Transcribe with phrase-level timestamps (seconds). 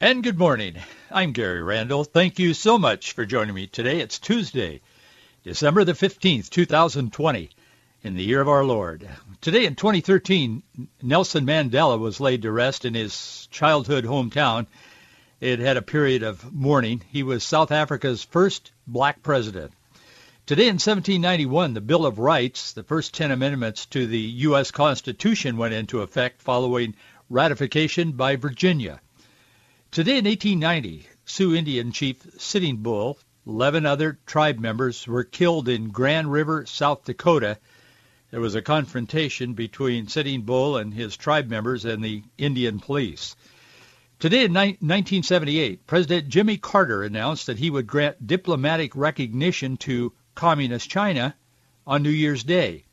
[0.00, 0.76] And good morning.
[1.10, 2.04] I'm Gary Randall.
[2.04, 3.98] Thank you so much for joining me today.
[3.98, 4.80] It's Tuesday,
[5.42, 7.50] December the 15th, 2020,
[8.04, 9.08] in the year of our Lord.
[9.40, 10.62] Today in 2013,
[11.02, 14.68] Nelson Mandela was laid to rest in his childhood hometown.
[15.40, 17.02] It had a period of mourning.
[17.08, 19.72] He was South Africa's first black president.
[20.46, 24.70] Today in 1791, the Bill of Rights, the first 10 amendments to the U.S.
[24.70, 26.94] Constitution went into effect following
[27.28, 29.00] ratification by Virginia.
[29.90, 35.88] Today in 1890, Sioux Indian chief Sitting Bull, 11 other tribe members were killed in
[35.88, 37.58] Grand River, South Dakota.
[38.30, 43.34] There was a confrontation between Sitting Bull and his tribe members and the Indian police.
[44.18, 50.90] Today in 1978, President Jimmy Carter announced that he would grant diplomatic recognition to Communist
[50.90, 51.34] China
[51.86, 52.84] on New Year's Day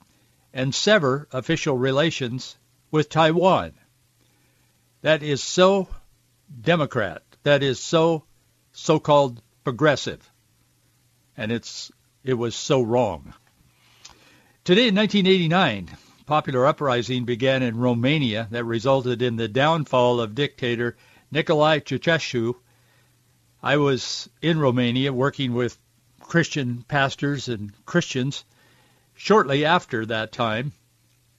[0.54, 2.56] and sever official relations
[2.90, 3.74] with Taiwan.
[5.02, 5.90] That is so
[6.62, 8.24] Democrat that is so
[8.72, 10.32] so-called progressive.
[11.38, 11.92] And it's
[12.24, 13.34] it was so wrong.
[14.64, 20.98] Today in 1989, popular uprising began in Romania that resulted in the downfall of dictator
[21.32, 22.56] Nicolae Ceausescu.
[23.62, 25.78] I was in Romania working with
[26.20, 28.44] Christian pastors and Christians
[29.14, 30.74] shortly after that time.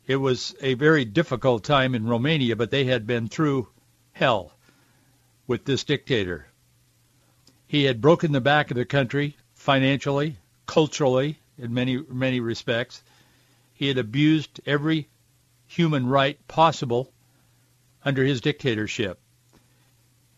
[0.06, 3.68] It was a very difficult time in Romania, but they had been through
[4.12, 4.55] hell
[5.46, 6.46] with this dictator.
[7.66, 13.02] He had broken the back of the country financially, culturally, in many many respects.
[13.74, 15.08] He had abused every
[15.66, 17.12] human right possible
[18.04, 19.18] under his dictatorship.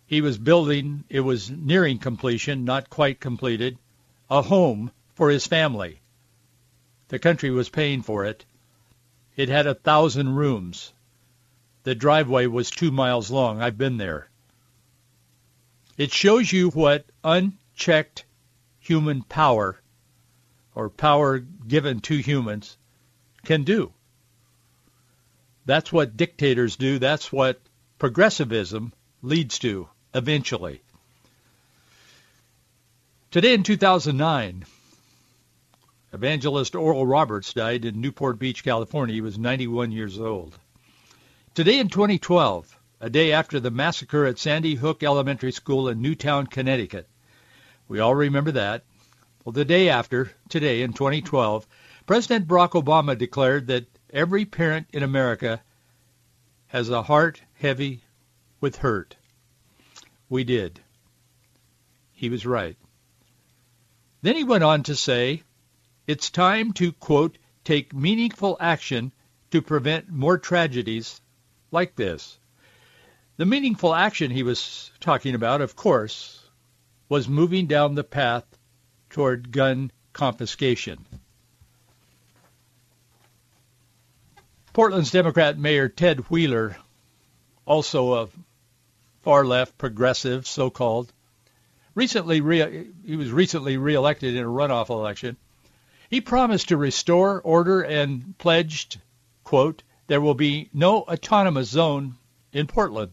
[0.06, 3.76] He was building, it was nearing completion, not quite completed,
[4.30, 6.00] a home for his family.
[7.08, 8.44] The country was paying for it.
[9.36, 10.92] It had a thousand rooms.
[11.82, 13.60] The driveway was two miles long.
[13.60, 14.28] I've been there.
[15.98, 18.24] It shows you what unchecked
[18.78, 19.80] human power
[20.76, 22.76] or power given to humans
[23.44, 23.92] can do.
[25.66, 27.00] That's what dictators do.
[27.00, 27.60] That's what
[27.98, 28.92] progressivism
[29.22, 30.82] leads to eventually.
[33.32, 34.64] Today in 2009,
[36.12, 39.16] evangelist Oral Roberts died in Newport Beach, California.
[39.16, 40.56] He was 91 years old.
[41.54, 46.46] Today in 2012, a day after the massacre at Sandy Hook Elementary School in Newtown,
[46.46, 47.08] Connecticut.
[47.86, 48.82] We all remember that.
[49.44, 51.66] Well, the day after, today in 2012,
[52.06, 55.62] President Barack Obama declared that every parent in America
[56.66, 58.02] has a heart heavy
[58.60, 59.16] with hurt.
[60.28, 60.80] We did.
[62.12, 62.76] He was right.
[64.22, 65.44] Then he went on to say,
[66.08, 69.12] it's time to, quote, take meaningful action
[69.52, 71.20] to prevent more tragedies
[71.70, 72.38] like this.
[73.38, 76.42] The meaningful action he was talking about, of course,
[77.08, 78.44] was moving down the path
[79.10, 81.06] toward gun confiscation.
[84.72, 86.78] Portland's Democrat Mayor Ted Wheeler,
[87.64, 88.28] also a
[89.22, 91.12] far-left progressive, so-called,
[91.94, 95.36] recently re- he was recently reelected in a runoff election.
[96.10, 99.00] He promised to restore order and pledged,
[99.44, 102.16] quote, there will be no autonomous zone
[102.52, 103.12] in Portland.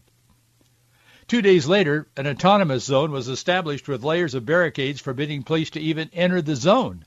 [1.28, 5.80] Two days later, an autonomous zone was established with layers of barricades forbidding police to
[5.80, 7.04] even enter the zone.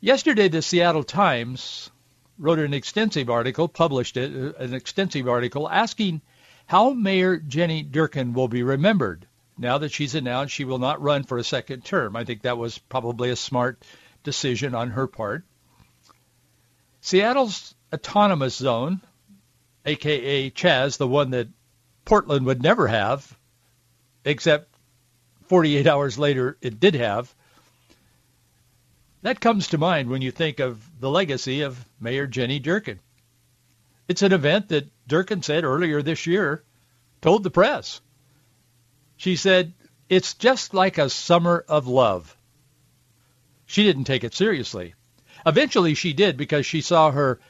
[0.00, 1.90] Yesterday, the Seattle Times
[2.38, 6.22] wrote an extensive article, published it, uh, an extensive article asking
[6.66, 9.26] how Mayor Jenny Durkan will be remembered
[9.58, 12.16] now that she's announced she will not run for a second term.
[12.16, 13.84] I think that was probably a smart
[14.22, 15.44] decision on her part.
[17.02, 19.02] Seattle's autonomous zone,
[19.84, 21.48] aka Chaz, the one that
[22.04, 23.36] Portland would never have,
[24.24, 24.74] except
[25.46, 27.34] 48 hours later it did have.
[29.22, 32.98] That comes to mind when you think of the legacy of Mayor Jenny Durkan.
[34.06, 36.62] It's an event that Durkan said earlier this year,
[37.22, 38.00] told the press.
[39.16, 39.72] She said,
[40.10, 42.36] it's just like a summer of love.
[43.66, 44.94] She didn't take it seriously.
[45.46, 47.40] Eventually she did because she saw her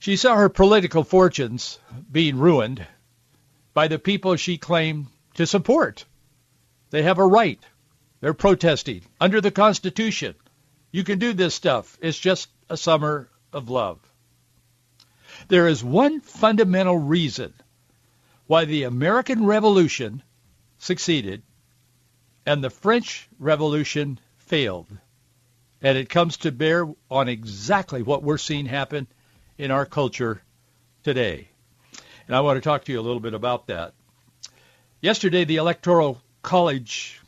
[0.00, 1.78] she saw her political fortunes
[2.10, 2.86] being ruined
[3.74, 6.04] by the people she claimed to support.
[6.90, 7.60] They have a right.
[8.20, 10.34] They're protesting under the Constitution.
[10.90, 11.96] You can do this stuff.
[12.00, 14.00] It's just a summer of love.
[15.48, 17.54] There is one fundamental reason
[18.46, 20.22] why the American Revolution
[20.78, 21.42] succeeded
[22.46, 24.86] and the French Revolution failed.
[25.82, 29.06] And it comes to bear on exactly what we're seeing happen
[29.58, 30.42] in our culture
[31.04, 31.48] today.
[32.28, 33.94] And I want to talk to you a little bit about that.
[35.00, 37.20] Yesterday, the Electoral College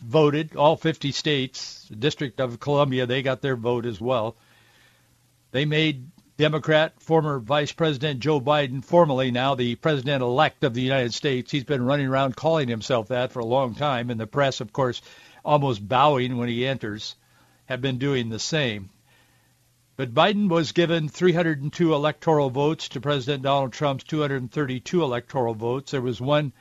[0.00, 4.36] voted, all 50 states, the District of Columbia, they got their vote as well.
[5.50, 6.06] They made
[6.36, 11.50] Democrat, former Vice President Joe Biden, formally now the President-elect of the United States.
[11.50, 14.72] He's been running around calling himself that for a long time, and the press, of
[14.72, 15.02] course,
[15.44, 17.16] almost bowing when he enters,
[17.66, 18.90] have been doing the same.
[19.96, 25.92] But Biden was given 302 electoral votes to President Donald Trump's 232 electoral votes.
[25.92, 26.52] There was one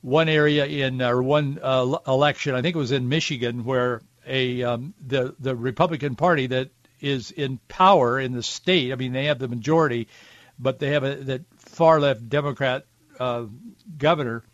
[0.00, 4.62] one area in or one uh, election, I think it was in Michigan, where a
[4.62, 6.70] um, the the Republican Party that
[7.00, 8.92] is in power in the state.
[8.92, 10.08] I mean, they have the majority,
[10.58, 12.84] but they have a the far left Democrat
[13.18, 13.46] uh,
[13.96, 14.44] governor,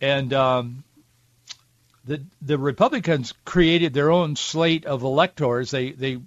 [0.00, 0.84] and um,
[2.04, 5.70] the the Republicans created their own slate of electors.
[5.70, 6.20] They they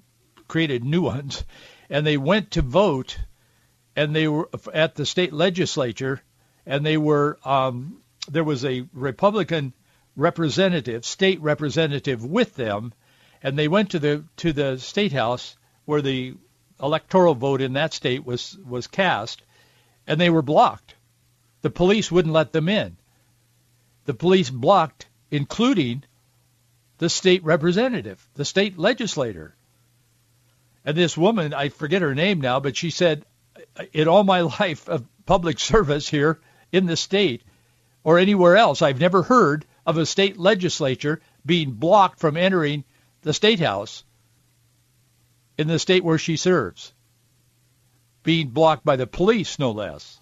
[0.47, 1.44] created new ones,
[1.89, 3.17] and they went to vote,
[3.95, 6.21] and they were at the state legislature,
[6.65, 9.73] and they were um, there was a Republican
[10.15, 12.94] representative, state representative with them,
[13.41, 15.55] and they went to the to the state house
[15.85, 16.35] where the
[16.81, 19.41] electoral vote in that state was was cast,
[20.05, 20.95] and they were blocked.
[21.61, 22.97] The police wouldn't let them in.
[24.05, 26.03] The police blocked, including
[26.97, 29.55] the state representative, the state legislator.
[30.88, 33.25] And this woman, I forget her name now, but she said,
[33.92, 36.39] in all my life of public service here
[36.72, 37.44] in the state,
[38.06, 38.81] or anywhere else.
[38.81, 42.86] I've never heard of a state legislature being blocked from entering
[43.22, 44.06] the state house
[45.57, 46.94] in the state where she serves,
[48.24, 50.22] being blocked by the police, no less.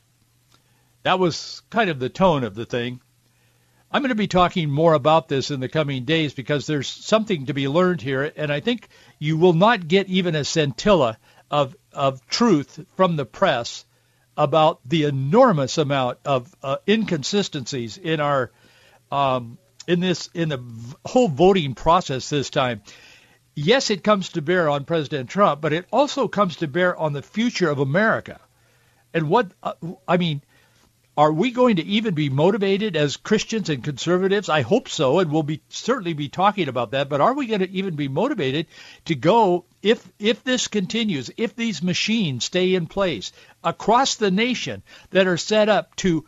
[1.03, 3.01] That was kind of the tone of the thing.
[3.91, 7.45] I'm going to be talking more about this in the coming days because there's something
[7.45, 8.87] to be learned here, and I think
[9.19, 11.17] you will not get even a scintilla
[11.49, 13.85] of, of truth from the press
[14.37, 18.51] about the enormous amount of uh, inconsistencies in our
[19.11, 19.57] um,
[19.87, 20.63] in this in the
[21.05, 22.81] whole voting process this time.
[23.53, 27.13] Yes, it comes to bear on President Trump, but it also comes to bear on
[27.13, 28.41] the future of America.
[29.13, 29.73] And what uh,
[30.07, 30.41] I mean,
[31.17, 34.49] are we going to even be motivated as Christians and conservatives?
[34.49, 37.07] I hope so, and we'll be certainly be talking about that.
[37.07, 38.67] But are we going to even be motivated
[39.05, 43.31] to go if if this continues, if these machines stay in place
[43.63, 46.25] across the nation that are set up to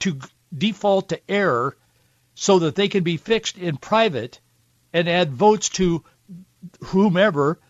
[0.00, 0.18] to
[0.56, 1.76] default to error
[2.34, 4.40] so that they can be fixed in private
[4.92, 6.02] and add votes to
[6.86, 7.60] whomever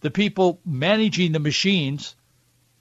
[0.00, 2.16] the people managing the machines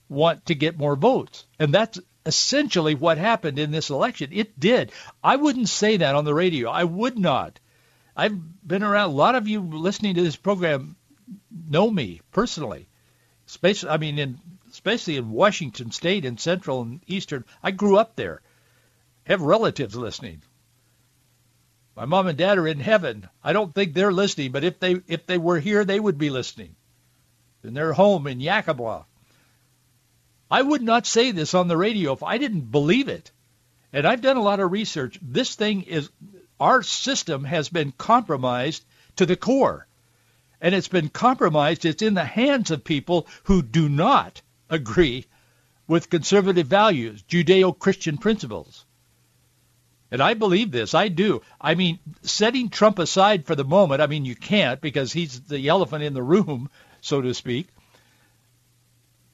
[0.10, 1.45] want to get more votes.
[1.60, 4.29] And that's essentially what happened in this election.
[4.31, 4.91] It did.
[5.24, 6.69] I wouldn't say that on the radio.
[6.69, 7.59] I would not.
[8.15, 8.38] I've
[8.68, 9.09] been around.
[9.09, 10.95] A lot of you listening to this program
[11.69, 12.88] know me personally.
[13.47, 14.39] Especially, I mean, in
[14.69, 17.45] especially in Washington State and Central and Eastern.
[17.63, 18.41] I grew up there.
[19.24, 20.41] Have relatives listening.
[21.96, 23.27] My mom and dad are in heaven.
[23.43, 26.29] I don't think they're listening, but if they if they were here, they would be
[26.29, 26.75] listening.
[27.63, 29.05] In their home in Yakima.
[30.50, 33.32] I would not say this on the radio if I didn't believe it.
[33.92, 35.20] And I've done a lot of research.
[35.22, 36.10] This thing is,
[36.60, 38.84] our system has been compromised
[39.18, 39.88] to the core.
[40.60, 41.86] And it's been compromised.
[41.86, 45.25] It's in the hands of people who do not agree
[45.88, 48.86] with conservative values, Judeo-Christian principles.
[50.10, 50.94] And I believe this.
[50.94, 51.42] I do.
[51.60, 55.68] I mean, setting Trump aside for the moment, I mean, you can't because he's the
[55.68, 56.70] elephant in the room,
[57.01, 57.68] so to speak.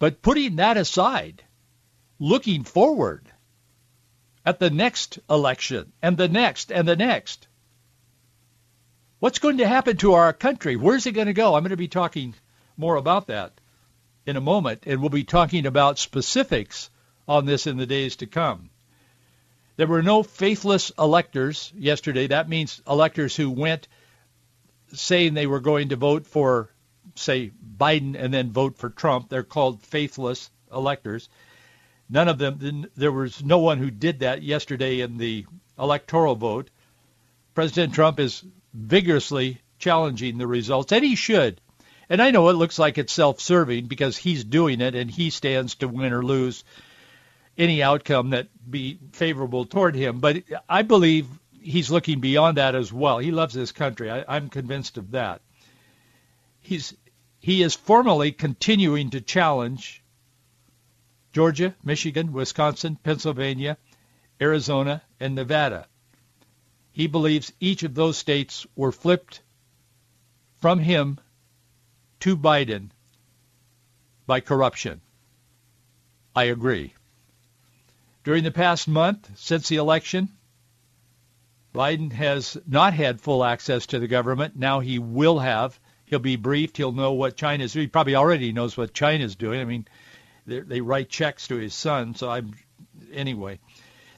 [0.03, 1.45] But putting that aside,
[2.19, 3.31] looking forward
[4.45, 7.48] at the next election and the next and the next,
[9.19, 10.75] what's going to happen to our country?
[10.75, 11.55] Where's it going to go?
[11.55, 12.36] I'm going to be talking
[12.75, 13.53] more about that
[14.25, 16.89] in a moment, and we'll be talking about specifics
[17.25, 18.72] on this in the days to come.
[19.77, 22.27] There were no faithless electors yesterday.
[22.27, 23.88] That means electors who went
[24.91, 26.72] saying they were going to vote for
[27.15, 29.29] say Biden and then vote for Trump.
[29.29, 31.29] They're called faithless electors.
[32.10, 35.45] None of them, there was no one who did that yesterday in the
[35.79, 36.69] electoral vote.
[37.55, 38.43] President Trump is
[38.74, 41.62] vigorously challenging the results, and he should.
[42.10, 45.75] And I know it looks like it's self-serving because he's doing it and he stands
[45.75, 46.63] to win or lose.
[47.57, 50.19] any outcome that be favorable toward him.
[50.19, 51.27] But I believe
[51.62, 53.19] he's looking beyond that as well.
[53.19, 54.10] He loves this country.
[54.10, 55.41] I, I'm convinced of that.
[56.63, 56.96] He's
[57.39, 60.01] he is formally continuing to challenge
[61.34, 63.77] Georgia, Michigan, Wisconsin, Pennsylvania,
[64.39, 65.88] Arizona, and Nevada.
[66.93, 69.41] He believes each of those states were flipped
[70.62, 71.20] from him
[72.22, 72.91] to Biden
[74.25, 75.01] by corruption.
[76.36, 76.93] I agree.
[78.24, 80.29] During the past month, since the election,
[81.74, 84.55] Biden has not had full access to the government.
[84.55, 85.77] Now he will have.
[86.13, 86.77] He'll be briefed.
[86.77, 87.74] He'll know what China's.
[87.74, 89.60] He probably already knows what China's doing.
[89.60, 89.88] I mean,
[90.46, 92.13] they write checks to his son.
[92.13, 92.53] So I'm
[93.12, 93.58] anyway.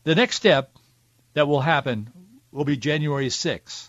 [0.03, 0.75] The next step
[1.35, 2.09] that will happen
[2.51, 3.87] will be January 6th,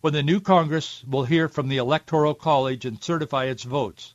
[0.00, 4.14] when the new Congress will hear from the Electoral College and certify its votes.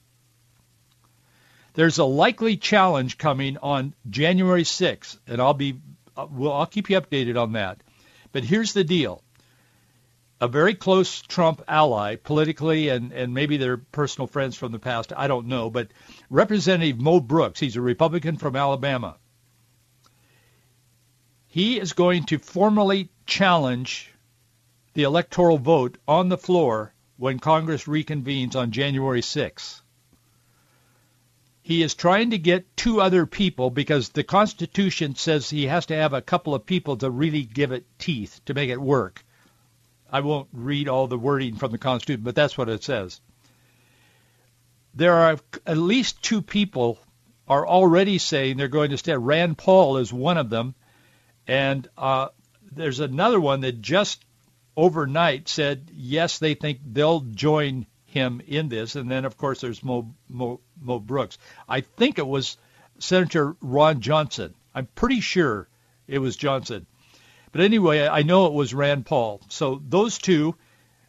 [1.73, 5.81] There's a likely challenge coming on January 6th, and I'll be
[6.15, 7.81] uh, well, I'll keep you updated on that.
[8.31, 9.22] But here's the deal.
[10.43, 15.13] A very close Trump ally politically and, and maybe they're personal friends from the past,
[15.15, 15.87] I don't know, but
[16.29, 19.15] Representative Mo Brooks, he's a Republican from Alabama.
[21.47, 24.11] He is going to formally challenge
[24.95, 29.79] the electoral vote on the floor when Congress reconvenes on January 6th.
[31.61, 35.95] He is trying to get two other people because the Constitution says he has to
[35.95, 39.23] have a couple of people to really give it teeth to make it work.
[40.13, 43.19] I won't read all the wording from the Constitution, but that's what it says.
[44.93, 46.99] There are at least two people
[47.47, 49.17] are already saying they're going to stay.
[49.17, 50.75] Rand Paul is one of them,
[51.47, 52.27] and uh,
[52.71, 54.23] there's another one that just
[54.77, 58.95] overnight said yes, they think they'll join him in this.
[58.95, 61.39] And then, of course, there's Mo, Mo, Mo Brooks.
[61.67, 62.57] I think it was
[62.99, 64.53] Senator Ron Johnson.
[64.75, 65.67] I'm pretty sure
[66.07, 66.85] it was Johnson.
[67.53, 69.39] But anyway, I know it was Rand Paul.
[69.47, 70.55] So those two,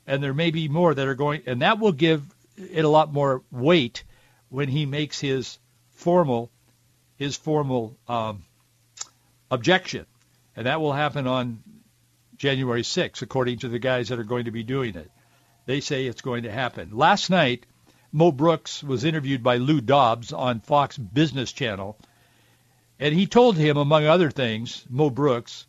[0.06, 2.22] and there may be more that are going, and that will give
[2.56, 4.04] it a lot more weight
[4.50, 5.58] when he makes his
[5.92, 6.50] formal,
[7.16, 8.44] his formal um,
[9.50, 10.04] objection,
[10.54, 11.62] and that will happen on
[12.36, 15.10] January 6th, according to the guys that are going to be doing it.
[15.64, 16.90] They say it's going to happen.
[16.92, 17.64] Last night,
[18.12, 21.96] Mo Brooks was interviewed by Lou Dobbs on Fox Business Channel,
[23.00, 25.66] and he told him, among other things, Mo Brooks,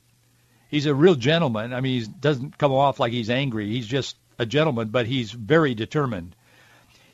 [0.69, 1.74] he's a real gentleman.
[1.74, 3.67] I mean, he doesn't come off like he's angry.
[3.67, 6.36] He's just a gentleman, but he's very determined.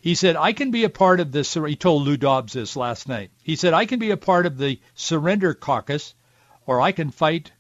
[0.01, 1.53] He said, I can be a part of this.
[1.53, 3.29] He told Lou Dobbs this last night.
[3.43, 6.15] He said, I can be a part of the surrender caucus,
[6.65, 7.51] or I can fight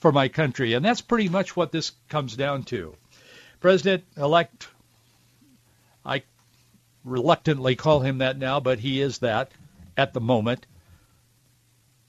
[0.00, 0.72] for my country.
[0.74, 2.96] And that's pretty much what this comes down to.
[3.60, 4.68] President-elect,
[6.04, 6.22] I
[7.04, 9.52] reluctantly call him that now, but he is that
[9.96, 10.66] at the moment.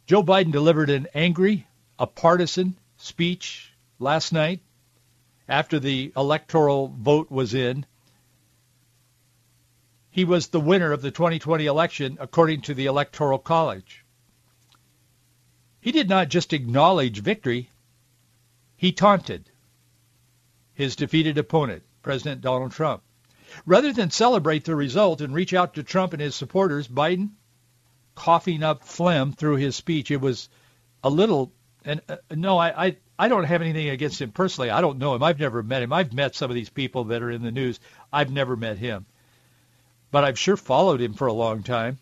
[0.07, 1.67] Joe Biden delivered an angry,
[1.99, 4.61] a partisan speech last night
[5.47, 7.85] after the electoral vote was in.
[10.11, 14.05] He was the winner of the 2020 election according to the Electoral College.
[15.81, 17.71] He did not just acknowledge victory,
[18.75, 19.49] he taunted
[20.73, 23.01] his defeated opponent, President Donald Trump.
[23.65, 27.31] Rather than celebrate the result and reach out to Trump and his supporters, Biden
[28.15, 30.11] coughing up phlegm through his speech.
[30.11, 30.49] It was
[31.03, 31.51] a little,
[31.85, 34.69] and uh, no, I, I, I don't have anything against him personally.
[34.69, 35.23] I don't know him.
[35.23, 35.93] I've never met him.
[35.93, 37.79] I've met some of these people that are in the news.
[38.11, 39.05] I've never met him.
[40.11, 41.99] But I've sure followed him for a long time.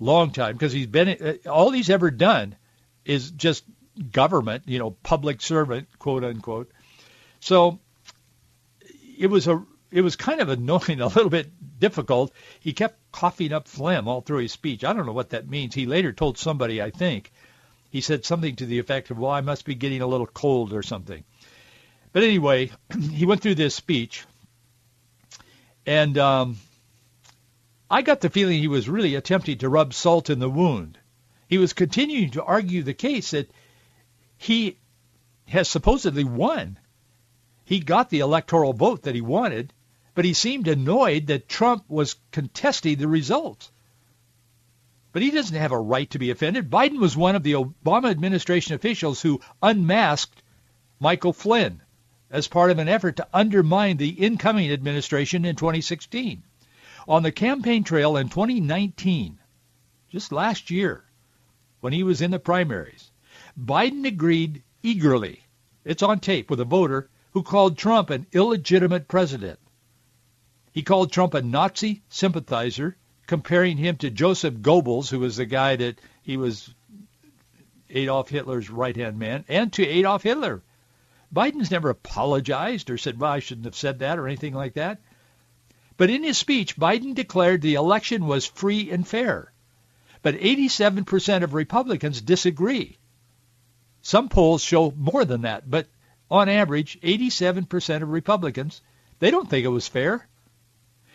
[0.00, 2.54] Long time, because he's been, uh, all he's ever done
[3.04, 3.64] is just
[4.12, 6.70] government, you know, public servant, quote unquote.
[7.40, 7.80] So
[9.18, 11.50] it was a it was kind of annoying, a little bit
[11.80, 12.32] difficult.
[12.60, 14.84] He kept coughing up phlegm all through his speech.
[14.84, 15.74] I don't know what that means.
[15.74, 17.32] He later told somebody, I think,
[17.90, 20.72] he said something to the effect of, "Well, I must be getting a little cold
[20.72, 21.24] or something."
[22.12, 22.70] But anyway,
[23.12, 24.24] he went through this speech,
[25.86, 26.58] and um,
[27.90, 30.98] I got the feeling he was really attempting to rub salt in the wound.
[31.48, 33.50] He was continuing to argue the case that
[34.36, 34.76] he
[35.46, 36.78] has supposedly won
[37.68, 39.74] he got the electoral vote that he wanted,
[40.14, 43.70] but he seemed annoyed that Trump was contesting the results.
[45.18, 46.70] But he doesn't have a right to be offended.
[46.70, 50.44] Biden was one of the Obama administration officials who unmasked
[51.00, 51.82] Michael Flynn
[52.30, 56.44] as part of an effort to undermine the incoming administration in 2016.
[57.08, 59.40] On the campaign trail in 2019,
[60.08, 61.02] just last year,
[61.80, 63.10] when he was in the primaries,
[63.60, 65.42] Biden agreed eagerly,
[65.84, 69.58] it's on tape, with a voter who called Trump an illegitimate president.
[70.70, 72.96] He called Trump a Nazi sympathizer,
[73.28, 76.74] comparing him to Joseph Goebbels, who was the guy that he was
[77.90, 80.62] Adolf Hitler's right-hand man, and to Adolf Hitler.
[81.32, 85.00] Biden's never apologized or said, well, I shouldn't have said that or anything like that.
[85.98, 89.52] But in his speech, Biden declared the election was free and fair.
[90.22, 92.96] But 87% of Republicans disagree.
[94.00, 95.86] Some polls show more than that, but
[96.30, 98.80] on average, 87% of Republicans,
[99.18, 100.26] they don't think it was fair.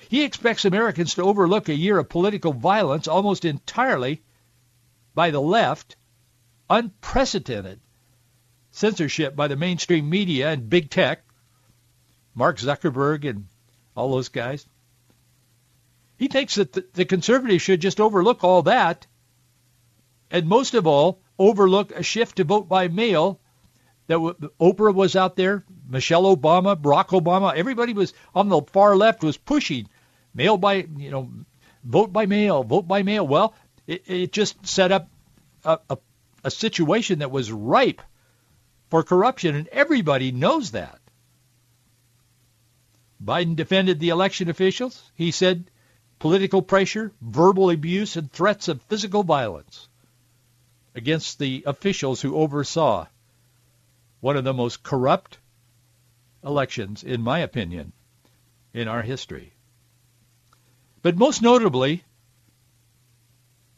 [0.10, 4.22] He expects Americans to overlook a year of political violence almost entirely
[5.16, 5.96] by the left,
[6.70, 7.80] unprecedented
[8.72, 11.24] censorship by the mainstream media and big tech,
[12.36, 13.48] Mark Zuckerberg and
[13.96, 14.68] all those guys.
[16.18, 19.08] He thinks that the, conservatives should just overlook all that
[20.34, 23.40] and most of all, overlook a shift to vote by mail
[24.08, 24.18] that
[24.60, 29.38] Oprah was out there, Michelle Obama, Barack Obama, everybody was on the far left was
[29.38, 29.88] pushing
[30.34, 31.30] mail by, you know,
[31.84, 33.28] vote by mail, vote by mail.
[33.28, 33.54] Well,
[33.88, 35.10] it, it just set up
[35.64, 35.98] a, a,
[36.44, 38.02] a situation that was ripe
[38.90, 41.00] for corruption, and everybody knows that.
[43.24, 45.12] Biden defended the election officials.
[45.16, 45.72] He said
[46.20, 49.88] political pressure, verbal abuse, and threats of physical violence
[50.96, 53.08] against the officials who oversaw
[54.20, 55.38] one of the most corrupt
[56.44, 57.94] elections, in my opinion,
[58.74, 59.53] in our history.
[61.04, 62.06] But most notably,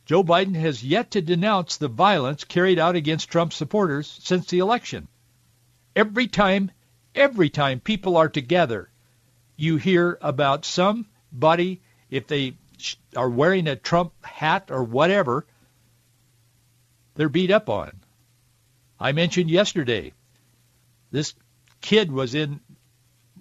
[0.05, 4.60] Joe Biden has yet to denounce the violence carried out against Trump supporters since the
[4.60, 5.08] election.
[5.96, 6.70] Every time,
[7.15, 8.91] every time people are together,
[9.58, 12.53] you hear about somebody, if they
[13.15, 15.48] are wearing a Trump hat or whatever,
[17.15, 18.01] they're beat up on.
[19.00, 20.13] I mentioned yesterday,
[21.10, 21.34] this
[21.82, 22.60] kid was in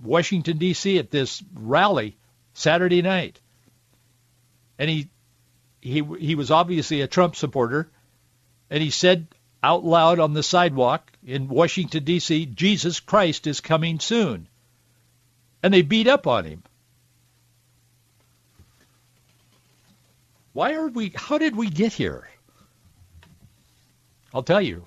[0.03, 0.99] Washington, D.C.
[0.99, 2.17] at this rally
[2.55, 3.41] Saturday night.
[4.79, 5.09] And he,
[5.81, 7.91] he, he was obviously a Trump supporter.
[8.71, 9.27] And he said
[9.63, 14.49] out loud on the sidewalk in Washington, D.C., Jesus Christ is coming soon.
[15.63, 16.63] And they beat up on him.
[20.53, 22.29] Why are we, how did we get here?
[24.33, 24.85] I'll tell you.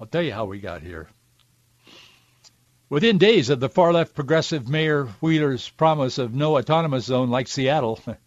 [0.00, 1.08] I'll tell you how we got here.
[2.88, 7.98] Within days of the far-left progressive Mayor Wheeler's promise of no autonomous zone like Seattle,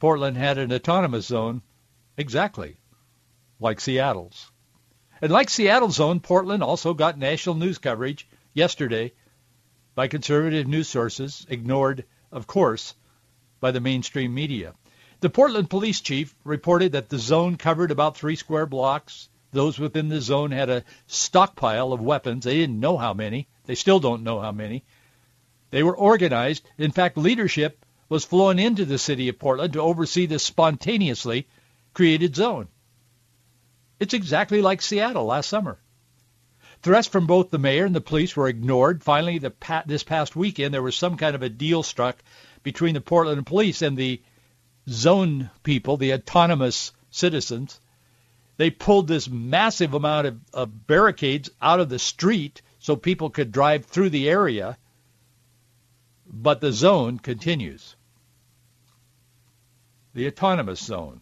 [0.00, 1.60] Portland had an autonomous zone
[2.16, 2.78] exactly
[3.60, 4.50] like Seattle's.
[5.20, 9.12] And like Seattle's zone, Portland also got national news coverage yesterday
[9.94, 12.94] by conservative news sources, ignored, of course,
[13.60, 14.72] by the mainstream media.
[15.20, 19.28] The Portland police chief reported that the zone covered about three square blocks.
[19.52, 22.44] Those within the zone had a stockpile of weapons.
[22.44, 23.48] They didn't know how many.
[23.66, 24.82] They still don't know how many.
[25.68, 26.66] They were organized.
[26.78, 31.48] In fact, leadership was flown into the city of Portland to oversee this spontaneously
[31.94, 32.68] created zone.
[33.98, 35.78] It's exactly like Seattle last summer.
[36.82, 39.02] Threats from both the mayor and the police were ignored.
[39.02, 39.54] Finally, the,
[39.86, 42.22] this past weekend, there was some kind of a deal struck
[42.62, 44.20] between the Portland police and the
[44.88, 47.80] zone people, the autonomous citizens,
[48.56, 53.52] they pulled this massive amount of, of barricades out of the street so people could
[53.52, 54.76] drive through the area,
[56.26, 57.96] but the zone continues.
[60.12, 61.20] The autonomous zone.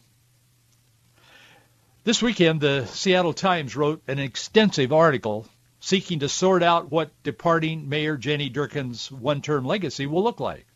[2.04, 5.46] This weekend, the Seattle Times wrote an extensive article
[5.80, 10.66] seeking to sort out what departing Mayor Jenny Durkan's one-term legacy will look like.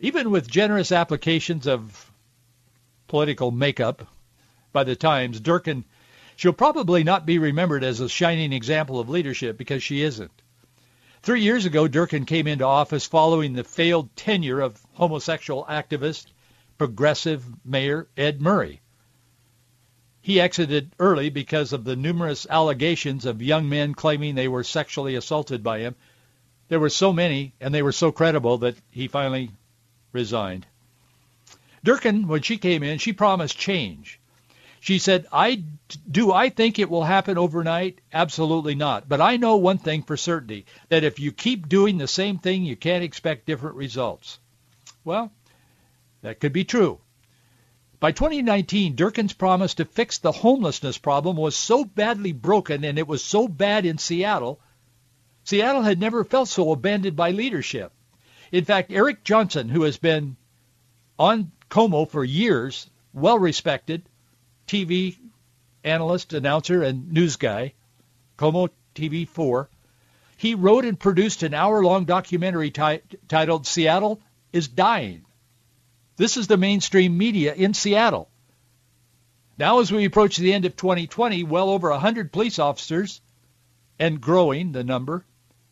[0.00, 2.10] Even with generous applications of
[3.06, 4.08] political makeup
[4.72, 5.84] by the Times, Durkan,
[6.34, 10.32] she'll probably not be remembered as a shining example of leadership because she isn't.
[11.22, 16.26] Three years ago, Durkan came into office following the failed tenure of homosexual activist,
[16.78, 18.80] progressive mayor Ed Murray.
[20.20, 25.16] He exited early because of the numerous allegations of young men claiming they were sexually
[25.16, 25.94] assaulted by him.
[26.68, 29.50] There were so many, and they were so credible that he finally
[30.12, 30.66] resigned.
[31.84, 34.18] Durkan, when she came in, she promised change.
[34.80, 35.62] She said, I,
[36.10, 38.00] do I think it will happen overnight?
[38.12, 39.08] Absolutely not.
[39.08, 42.64] But I know one thing for certainty, that if you keep doing the same thing,
[42.64, 44.38] you can't expect different results.
[45.04, 45.32] Well,
[46.24, 47.00] that could be true.
[48.00, 53.06] By 2019, Durkan's promise to fix the homelessness problem was so badly broken and it
[53.06, 54.58] was so bad in Seattle,
[55.44, 57.92] Seattle had never felt so abandoned by leadership.
[58.50, 60.36] In fact, Eric Johnson, who has been
[61.18, 64.08] on KOMO for years, well respected,
[64.66, 65.18] TV
[65.84, 67.74] analyst, announcer, and news guy,
[68.38, 69.68] KOMO TV 4,
[70.38, 74.22] he wrote and produced an hour-long documentary t- titled Seattle
[74.54, 75.26] is Dying.
[76.16, 78.28] This is the mainstream media in Seattle.
[79.58, 83.20] Now as we approach the end of 2020, well over 100 police officers,
[83.98, 85.24] and growing the number,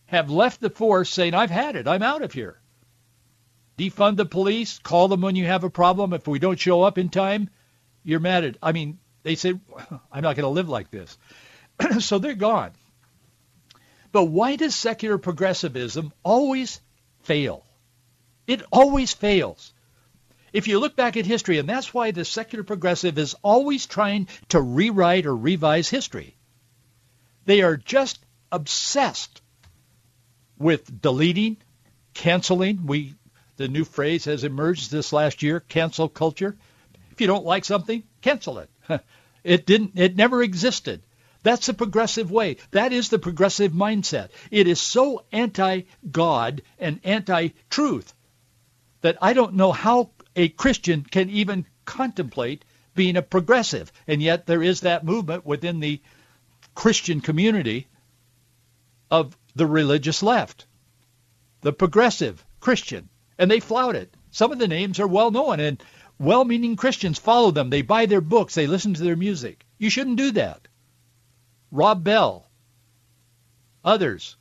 [0.07, 1.89] have left the force saying, I've had it.
[1.89, 2.59] I'm out of here.
[3.79, 4.79] Defund the police.
[4.79, 6.13] Call them when you have a problem.
[6.13, 7.49] If we don't show up in time,
[8.05, 8.57] you're mad at.
[8.63, 9.61] I mean, they said,
[10.13, 11.17] I'm not going to live like this.
[12.01, 12.73] so they're gone.
[14.13, 16.81] But why does secular progressivism always
[17.23, 17.65] fail?
[18.47, 19.73] It always fails.
[20.53, 24.29] If you look back at history, and that's why the secular progressive is always trying
[24.51, 26.37] to rewrite or revise history.
[27.47, 29.41] They are just obsessed
[30.59, 31.57] with deleting,
[32.15, 32.87] canceling.
[32.87, 33.15] We,
[33.57, 36.57] the new phrase has emerged this last year, cancel culture.
[37.11, 38.71] If you don't like something, cancel it.
[39.45, 41.03] It didn't, it never existed.
[41.43, 42.59] That's the progressive way.
[42.71, 44.29] That is the progressive mindset.
[44.53, 48.15] It is so anti-God and anti-truth
[49.01, 52.65] that I don't know how a Christian can even contemplate
[52.95, 53.93] being a progressive.
[54.07, 56.01] And yet there is that movement within the
[56.75, 57.87] Christian community
[59.11, 60.67] of the religious left,
[61.61, 64.15] the progressive Christian, and they flout it.
[64.31, 65.83] Some of the names are well known, and
[66.19, 67.69] well-meaning Christians follow them.
[67.69, 68.55] They buy their books.
[68.55, 69.65] They listen to their music.
[69.79, 70.69] You shouldn't do that.
[71.71, 72.47] Rob Bell,
[73.85, 74.37] others,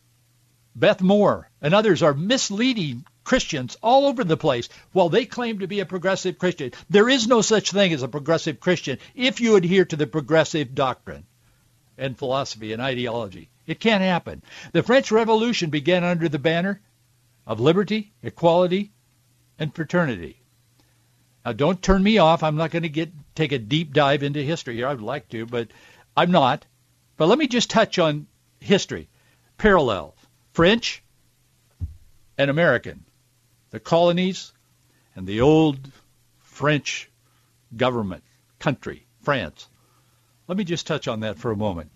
[0.75, 5.67] Beth Moore, and others are misleading Christians all over the place while they claim to
[5.67, 6.71] be a progressive Christian.
[6.89, 10.73] There is no such thing as a progressive Christian if you adhere to the progressive
[10.75, 11.25] doctrine
[11.97, 13.49] and philosophy and ideology.
[13.67, 14.41] It can't happen.
[14.71, 16.81] The French Revolution began under the banner
[17.45, 18.91] of liberty, equality,
[19.59, 20.37] and fraternity.
[21.45, 22.43] Now, don't turn me off.
[22.43, 24.87] I'm not going to get take a deep dive into history here.
[24.87, 25.69] I'd like to, but
[26.15, 26.65] I'm not.
[27.17, 28.27] But let me just touch on
[28.59, 29.07] history.
[29.57, 30.15] Parallel.
[30.53, 31.03] French
[32.37, 33.05] and American.
[33.71, 34.53] The colonies
[35.15, 35.91] and the old
[36.39, 37.09] French
[37.75, 38.23] government,
[38.59, 39.67] country, France.
[40.47, 41.91] Let me just touch on that for a moment.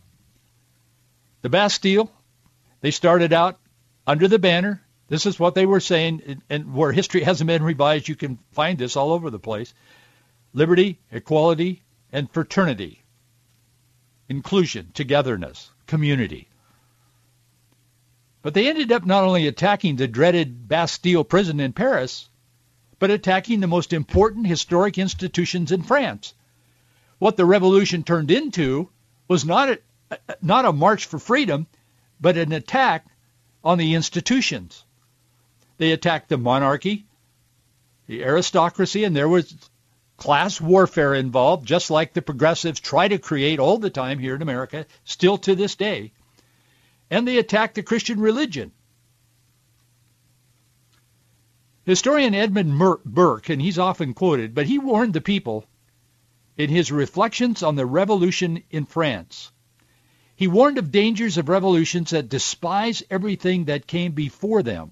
[1.42, 2.12] The Bastille,
[2.82, 3.60] they started out
[4.08, 4.82] under the banner.
[5.08, 8.78] This is what they were saying, and where history hasn't been revised, you can find
[8.78, 9.74] this all over the place.
[10.54, 13.04] Liberty, equality, and fraternity
[14.28, 16.48] inclusion, togetherness, community.
[18.46, 22.30] But they ended up not only attacking the dreaded Bastille prison in Paris,
[23.00, 26.36] but attacking the most important historic institutions in France.
[27.18, 28.90] What the revolution turned into
[29.28, 29.70] was not
[30.12, 31.66] a, not a march for freedom,
[32.22, 33.08] but an attack
[33.64, 34.84] on the institutions.
[35.80, 37.08] They attacked the monarchy,
[38.06, 39.56] the aristocracy, and there was
[40.18, 44.44] class warfare involved, just like the progressives try to create all the time here in
[44.44, 46.12] America, still to this day.
[47.16, 48.72] And they attack the Christian religion.
[51.86, 55.66] Historian Edmund Burke, and he's often quoted, but he warned the people
[56.58, 59.52] in his reflections on the revolution in France.
[60.36, 64.92] He warned of dangers of revolutions that despise everything that came before them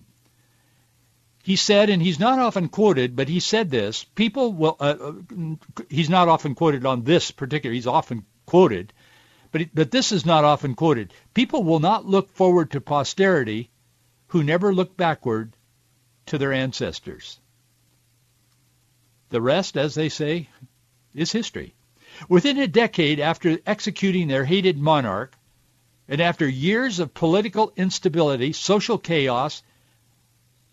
[1.44, 5.14] he said, and he's not often quoted, but he said this, people will, uh, uh,
[5.90, 8.94] he's not often quoted on this particular, he's often quoted,
[9.54, 11.14] but, but this is not often quoted.
[11.34, 13.70] People will not look forward to posterity
[14.28, 15.54] who never look backward
[16.26, 17.40] to their ancestors.
[19.30, 20.50] The rest, as they say,
[21.14, 21.76] is history.
[22.28, 25.36] Within a decade after executing their hated monarch,
[26.08, 29.62] and after years of political instability, social chaos,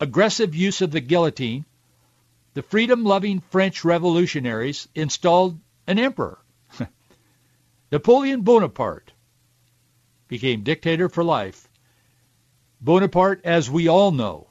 [0.01, 1.67] aggressive use of the guillotine,
[2.55, 6.39] the freedom-loving French revolutionaries installed an emperor.
[7.93, 9.11] Napoleon Bonaparte
[10.29, 11.69] became dictator for life.
[12.81, 14.47] Bonaparte, as we all know,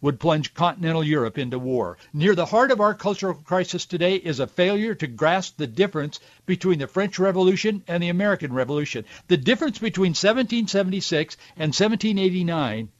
[0.00, 1.98] would plunge continental Europe into war.
[2.12, 6.20] Near the heart of our cultural crisis today is a failure to grasp the difference
[6.46, 9.04] between the French Revolution and the American Revolution.
[9.26, 12.90] The difference between 1776 and 1789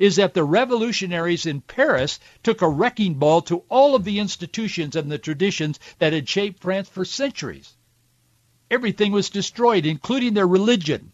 [0.00, 4.96] is that the revolutionaries in Paris took a wrecking ball to all of the institutions
[4.96, 7.76] and the traditions that had shaped France for centuries.
[8.70, 11.12] Everything was destroyed, including their religion.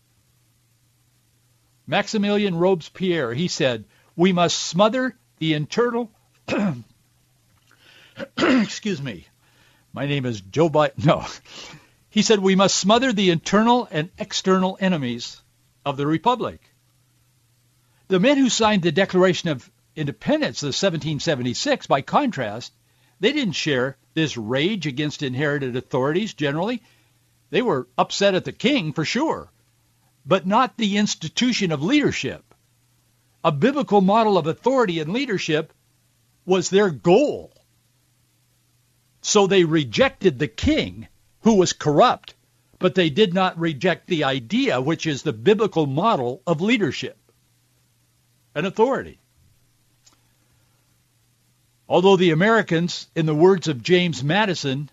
[1.89, 3.85] Maximilien Robespierre, he said,
[4.17, 6.11] we must smother the internal,
[8.39, 9.27] excuse me,
[9.93, 11.27] my name is Joe Biden, no.
[12.11, 15.43] He said we must smother the internal and external enemies
[15.85, 16.61] of the Republic.
[18.09, 22.73] The men who signed the Declaration of Independence of 1776, by contrast,
[23.21, 26.83] they didn't share this rage against inherited authorities generally.
[27.55, 29.49] They were upset at the king for sure,
[30.27, 32.53] but not the institution of leadership.
[33.45, 35.73] A biblical model of authority and leadership
[36.45, 37.53] was their goal.
[39.23, 41.07] So they rejected the king
[41.43, 42.35] who was corrupt,
[42.81, 47.17] but they did not reject the idea, which is the biblical model of leadership
[48.53, 49.21] and authority.
[51.89, 54.91] Although the Americans, in the words of James Madison,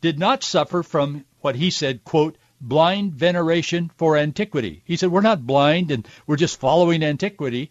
[0.00, 4.82] did not suffer from what he said, quote, blind veneration for antiquity.
[4.84, 7.70] He said, we're not blind and we're just following antiquity.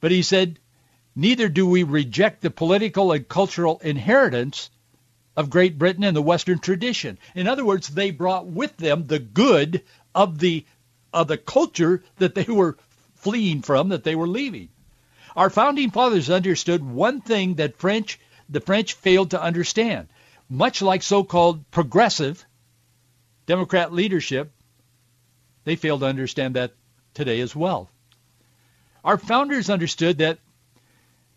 [0.00, 0.58] But he said,
[1.14, 4.70] neither do we reject the political and cultural inheritance
[5.36, 7.18] of Great Britain and the Western tradition.
[7.34, 9.82] In other words, they brought with them the good
[10.14, 10.64] of the
[11.12, 12.76] of the culture that they were
[13.14, 14.68] fleeing from, that they were leaving.
[15.36, 20.08] Our founding fathers understood one thing that French the French failed to understand.
[20.50, 22.44] Much like so-called progressive
[23.48, 24.52] Democrat leadership,
[25.64, 26.74] they fail to understand that
[27.14, 27.88] today as well.
[29.02, 30.38] Our founders understood that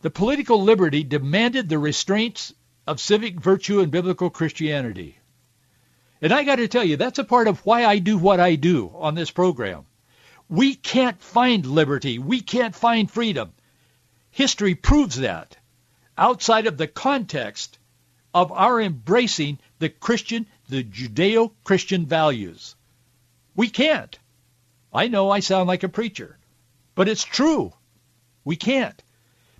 [0.02, 2.54] the political liberty demanded the restraints
[2.86, 5.20] of civic virtue and biblical Christianity.
[6.22, 8.56] And I got to tell you, that's a part of why I do what I
[8.56, 9.86] do on this program.
[10.50, 12.20] We can't find liberty.
[12.20, 13.54] We can't find freedom.
[14.32, 15.56] History proves that
[16.18, 17.80] outside of the context
[18.34, 22.76] of our embracing the Christian the Judeo-Christian values.
[23.58, 24.18] We can't.
[24.94, 26.38] I know I sound like a preacher,
[26.96, 27.74] but it's true.
[28.46, 29.04] We can't.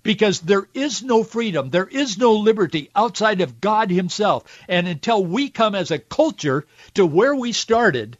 [0.02, 4.44] Because there is no freedom, there is no liberty outside of God himself.
[4.66, 8.16] And until we come as a culture to where we started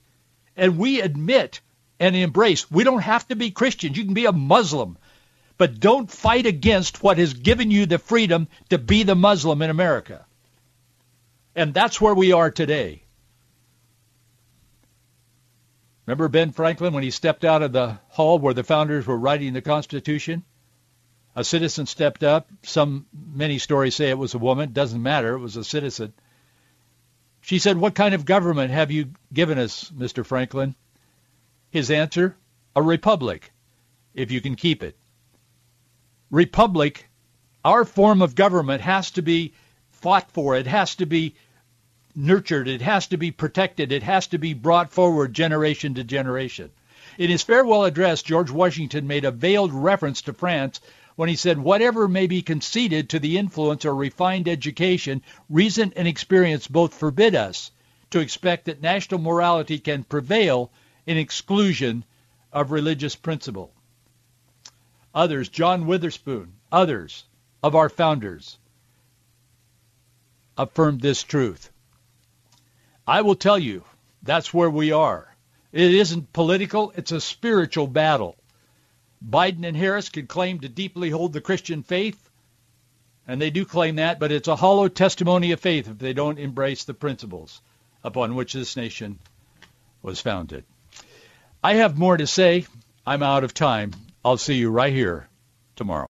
[0.55, 1.62] and we admit
[1.98, 3.96] and embrace, we don't have to be Christians.
[3.96, 4.98] You can be a Muslim.
[5.57, 9.70] But don't fight against what has given you the freedom to be the Muslim in
[9.70, 10.26] America.
[11.54, 13.02] And that's where we are today.
[16.06, 19.52] Remember Ben Franklin when he stepped out of the hall where the founders were writing
[19.52, 20.44] the Constitution?
[21.36, 22.48] A citizen stepped up.
[22.62, 24.72] Some many stories say it was a woman.
[24.72, 25.34] Doesn't matter.
[25.34, 26.12] It was a citizen.
[27.40, 30.24] She said, "What kind of government have you given us, Mr.
[30.26, 30.74] Franklin?"
[31.70, 32.36] His answer,
[32.76, 33.52] "A republic,
[34.12, 34.96] if you can keep it."
[36.30, 37.08] Republic,
[37.64, 39.54] our form of government has to be
[40.02, 40.56] fought for.
[40.56, 41.34] It has to be
[42.14, 42.68] nurtured.
[42.68, 43.92] It has to be protected.
[43.92, 46.70] It has to be brought forward generation to generation.
[47.18, 50.80] In his farewell address, George Washington made a veiled reference to France
[51.14, 56.08] when he said, whatever may be conceded to the influence or refined education, reason and
[56.08, 57.70] experience both forbid us
[58.10, 60.70] to expect that national morality can prevail
[61.06, 62.04] in exclusion
[62.52, 63.72] of religious principle.
[65.14, 67.24] Others, John Witherspoon, others
[67.62, 68.58] of our founders,
[70.56, 71.70] affirmed this truth.
[73.06, 73.84] I will tell you,
[74.22, 75.34] that's where we are.
[75.72, 78.36] It isn't political, it's a spiritual battle.
[79.26, 82.30] Biden and Harris can claim to deeply hold the Christian faith,
[83.26, 86.38] and they do claim that, but it's a hollow testimony of faith if they don't
[86.38, 87.60] embrace the principles
[88.04, 89.18] upon which this nation
[90.02, 90.64] was founded.
[91.62, 92.66] I have more to say.
[93.06, 93.92] I'm out of time.
[94.24, 95.28] I'll see you right here
[95.76, 96.08] tomorrow.